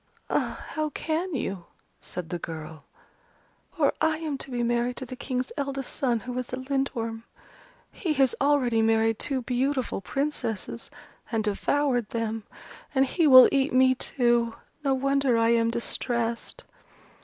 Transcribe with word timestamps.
"Ah, 0.31 0.65
how 0.69 0.89
can 0.89 1.35
you?" 1.35 1.65
said 1.99 2.29
the 2.29 2.39
girl, 2.39 2.85
"For 3.73 3.93
I 4.01 4.17
am 4.17 4.35
to 4.39 4.49
be 4.49 4.63
married 4.63 4.95
to 4.97 5.05
the 5.05 5.15
King's 5.15 5.51
eldest 5.57 5.93
son, 5.93 6.21
who 6.21 6.35
is 6.39 6.51
a 6.51 6.55
Lindworm. 6.57 7.23
He 7.91 8.13
has 8.13 8.33
already 8.41 8.81
married 8.81 9.19
two 9.19 9.43
beautiful 9.43 10.01
Princesses, 10.01 10.89
and 11.31 11.43
devoured 11.43 12.09
them: 12.09 12.45
and 12.95 13.05
he 13.05 13.27
will 13.27 13.47
eat 13.51 13.73
me 13.73 13.93
too! 13.93 14.55
No 14.83 14.95
wonder 14.95 15.37
I 15.37 15.49
am 15.49 15.69
distressed." 15.69 16.63